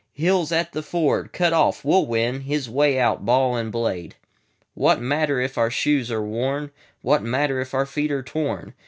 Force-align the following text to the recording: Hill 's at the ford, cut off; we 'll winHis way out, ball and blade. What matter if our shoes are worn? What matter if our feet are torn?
Hill 0.13 0.47
's 0.47 0.51
at 0.51 0.71
the 0.71 0.81
ford, 0.81 1.31
cut 1.31 1.53
off; 1.53 1.85
we 1.85 1.93
'll 1.93 2.07
winHis 2.07 2.67
way 2.67 2.97
out, 2.97 3.23
ball 3.23 3.55
and 3.55 3.71
blade. 3.71 4.15
What 4.73 4.99
matter 4.99 5.39
if 5.39 5.59
our 5.59 5.69
shoes 5.69 6.11
are 6.11 6.23
worn? 6.25 6.71
What 7.03 7.21
matter 7.21 7.61
if 7.61 7.75
our 7.75 7.85
feet 7.85 8.09
are 8.11 8.23
torn? 8.23 8.73